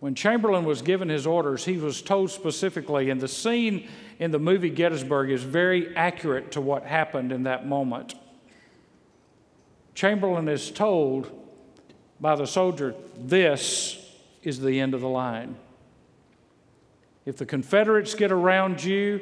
[0.00, 4.38] When Chamberlain was given his orders, he was told specifically, and the scene in the
[4.38, 8.14] movie Gettysburg is very accurate to what happened in that moment.
[9.94, 11.30] Chamberlain is told
[12.20, 14.01] by the soldier, This
[14.42, 15.56] is the end of the line.
[17.24, 19.20] If the Confederates get around you,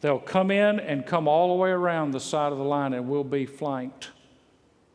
[0.00, 3.08] they'll come in and come all the way around the side of the line, and
[3.08, 4.10] we'll be flanked.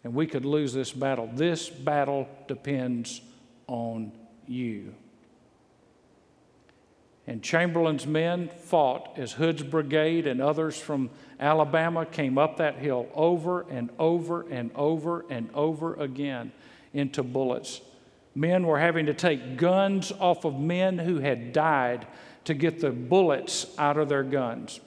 [0.03, 1.29] And we could lose this battle.
[1.33, 3.21] This battle depends
[3.67, 4.11] on
[4.47, 4.93] you.
[7.25, 11.09] And Chamberlain's men fought as Hood's brigade and others from
[11.39, 16.51] Alabama came up that hill over and over and over and over again
[16.93, 17.79] into bullets.
[18.35, 22.07] Men were having to take guns off of men who had died
[22.45, 24.79] to get the bullets out of their guns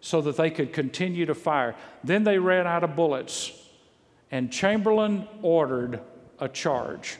[0.00, 1.74] so that they could continue to fire.
[2.02, 3.52] Then they ran out of bullets,
[4.30, 6.00] and Chamberlain ordered
[6.38, 7.16] a charge.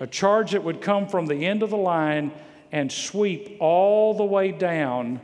[0.00, 2.32] A charge that would come from the end of the line
[2.72, 5.20] and sweep all the way down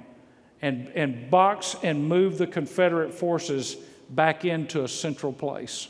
[0.60, 3.76] and, and box and move the Confederate forces
[4.10, 5.88] back into a central place.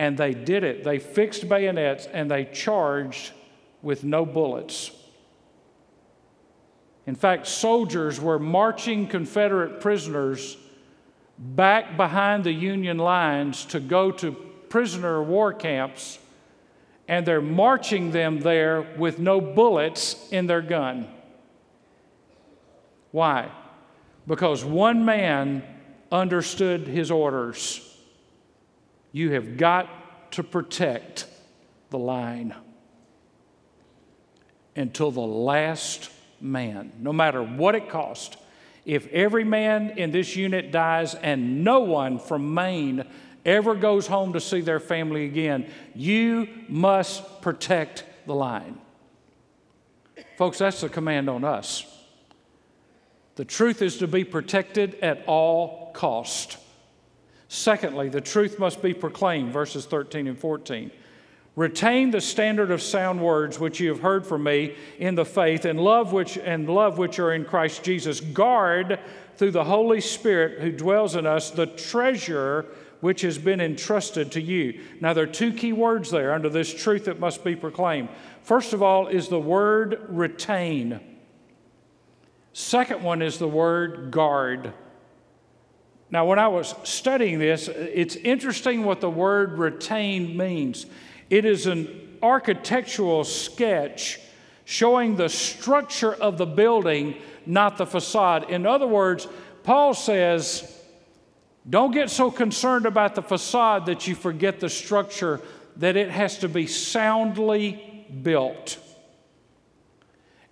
[0.00, 0.82] And they did it.
[0.82, 3.32] They fixed bayonets and they charged
[3.82, 4.92] with no bullets.
[7.06, 10.56] In fact, soldiers were marching Confederate prisoners
[11.38, 14.32] back behind the Union lines to go to
[14.70, 16.18] prisoner war camps
[17.06, 21.08] and they're marching them there with no bullets in their gun.
[23.10, 23.50] Why?
[24.26, 25.62] Because one man
[26.10, 27.86] understood his orders.
[29.12, 31.26] You have got to protect
[31.90, 32.54] the line
[34.76, 38.36] until the last man, no matter what it costs.
[38.84, 43.04] If every man in this unit dies and no one from Maine
[43.44, 48.78] ever goes home to see their family again, you must protect the line.
[50.38, 51.86] Folks, that's the command on us.
[53.36, 56.58] The truth is to be protected at all cost.
[57.52, 60.88] Secondly, the truth must be proclaimed, verses 13 and 14.
[61.56, 65.64] Retain the standard of sound words which you have heard from me in the faith
[65.64, 68.20] and love which and love which are in Christ Jesus.
[68.20, 69.00] Guard
[69.34, 72.66] through the Holy Spirit who dwells in us the treasure
[73.00, 74.80] which has been entrusted to you.
[75.00, 78.10] Now there are two key words there under this truth that must be proclaimed.
[78.44, 81.00] First of all is the word retain.
[82.52, 84.72] Second one is the word guard.
[86.10, 90.86] Now, when I was studying this, it's interesting what the word retain means.
[91.28, 94.18] It is an architectural sketch
[94.64, 98.50] showing the structure of the building, not the facade.
[98.50, 99.28] In other words,
[99.62, 100.78] Paul says,
[101.68, 105.40] don't get so concerned about the facade that you forget the structure,
[105.76, 108.78] that it has to be soundly built.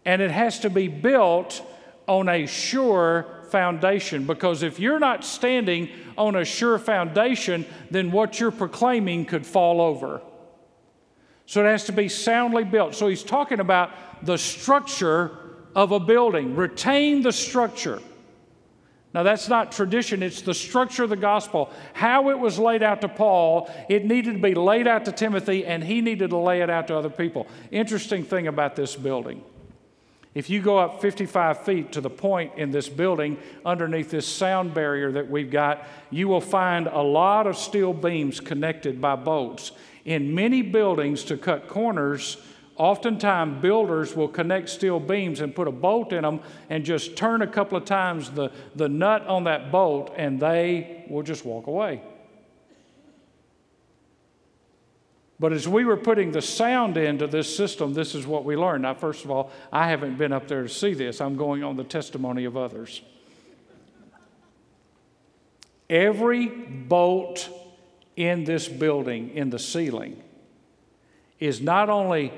[0.05, 1.63] And it has to be built
[2.07, 8.41] on a sure foundation because if you're not standing on a sure foundation, then what
[8.41, 10.21] you're proclaiming could fall over.
[11.47, 12.95] So it has to be soundly built.
[12.95, 13.91] So he's talking about
[14.25, 15.37] the structure
[15.75, 16.57] of a building.
[16.57, 18.01] Retain the structure.
[19.15, 21.71] Now, that's not tradition, it's the structure of the gospel.
[21.95, 25.65] How it was laid out to Paul, it needed to be laid out to Timothy,
[25.65, 27.47] and he needed to lay it out to other people.
[27.71, 29.43] Interesting thing about this building
[30.39, 34.73] if you go up 55 feet to the point in this building underneath this sound
[34.73, 39.73] barrier that we've got, you will find a lot of steel beams connected by bolts.
[40.05, 42.37] In many buildings, to cut corners,
[42.77, 46.39] oftentimes builders will connect steel beams and put a bolt in them
[46.71, 51.05] and just turn a couple of times the, the nut on that bolt, and they
[51.11, 52.01] will just walk away.
[55.41, 58.83] But as we were putting the sound into this system, this is what we learned.
[58.83, 61.77] Now, first of all, I haven't been up there to see this, I'm going on
[61.77, 63.03] the testimony of others.
[65.89, 67.49] Every bolt
[68.17, 70.23] in this building, in the ceiling,
[71.39, 72.33] is not only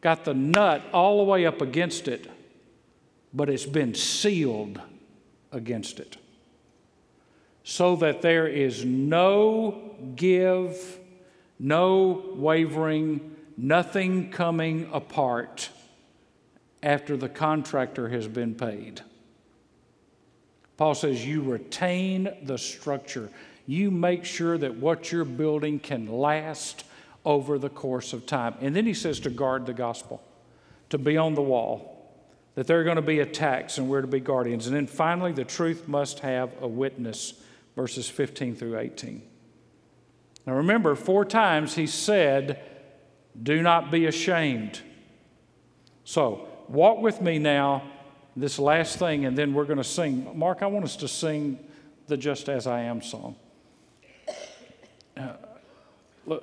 [0.00, 2.26] got the nut all the way up against it,
[3.34, 4.80] but it's been sealed
[5.52, 6.16] against it
[7.64, 10.98] so that there is no give
[11.62, 15.70] no wavering, nothing coming apart
[16.82, 19.00] after the contractor has been paid.
[20.76, 23.30] Paul says, You retain the structure.
[23.68, 26.84] You make sure that what you're building can last
[27.24, 28.56] over the course of time.
[28.60, 30.20] And then he says to guard the gospel,
[30.90, 32.12] to be on the wall,
[32.56, 34.66] that there are going to be attacks and we're to be guardians.
[34.66, 37.34] And then finally, the truth must have a witness,
[37.76, 39.22] verses 15 through 18.
[40.46, 42.62] Now remember, four times he said,
[43.40, 44.80] Do not be ashamed.
[46.04, 47.84] So, walk with me now,
[48.34, 50.36] this last thing, and then we're going to sing.
[50.36, 51.58] Mark, I want us to sing
[52.08, 53.36] the Just As I Am song.
[55.16, 55.34] Uh,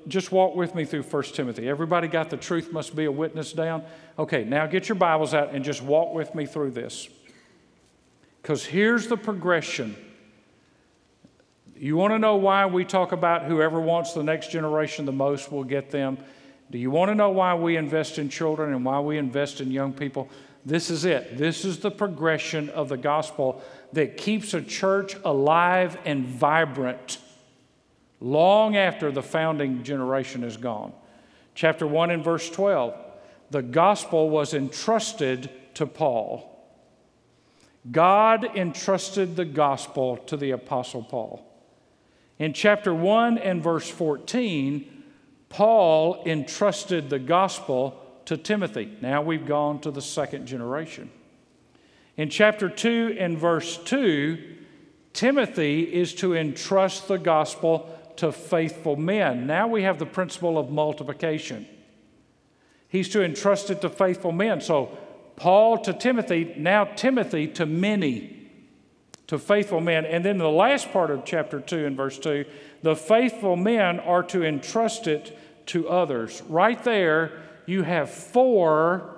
[0.08, 1.68] just walk with me through 1 Timothy.
[1.68, 3.84] Everybody got the truth must be a witness down?
[4.18, 7.08] Okay, now get your Bibles out and just walk with me through this.
[8.41, 9.95] Because here's the progression
[11.80, 15.52] you want to know why we talk about whoever wants the next generation the most
[15.52, 16.18] will get them?
[16.72, 19.72] Do you want to know why we invest in children and why we invest in
[19.72, 20.30] young people?
[20.66, 21.38] This is it.
[21.38, 23.64] This is the progression of the gospel
[23.94, 27.18] that keeps a church alive and vibrant
[28.20, 30.92] long after the founding generation is gone.
[31.56, 32.94] Chapter 1 and verse 12
[33.52, 36.46] the gospel was entrusted to Paul.
[37.90, 41.49] God entrusted the gospel to the Apostle Paul.
[42.40, 45.04] In chapter 1 and verse 14,
[45.50, 48.98] Paul entrusted the gospel to Timothy.
[49.02, 51.12] Now we've gone to the second generation.
[52.16, 54.38] In chapter 2 and verse 2,
[55.12, 59.46] Timothy is to entrust the gospel to faithful men.
[59.46, 61.66] Now we have the principle of multiplication.
[62.88, 64.62] He's to entrust it to faithful men.
[64.62, 64.98] So,
[65.36, 68.39] Paul to Timothy, now Timothy to many
[69.30, 70.08] to faithful men.
[70.08, 72.46] And then the last part of chapter 2 and verse 2
[72.82, 76.42] the faithful men are to entrust it to others.
[76.50, 79.18] Right there, you have four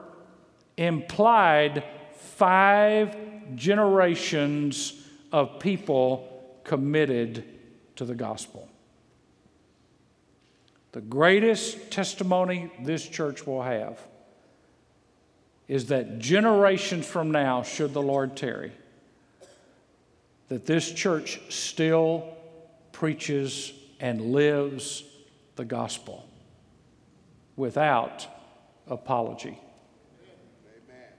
[0.76, 1.86] implied
[2.18, 3.16] five
[3.56, 4.94] generations
[5.32, 7.46] of people committed
[7.96, 8.68] to the gospel.
[10.92, 13.98] The greatest testimony this church will have
[15.70, 18.74] is that generations from now, should the Lord tarry,
[20.52, 22.28] that this church still
[22.92, 23.72] preaches
[24.02, 25.02] and lives
[25.56, 26.28] the gospel
[27.56, 28.28] without
[28.86, 29.58] apology.